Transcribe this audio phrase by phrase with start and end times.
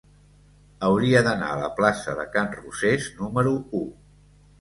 [0.85, 3.83] Hauria d'anar a la plaça de Can Rosés número u.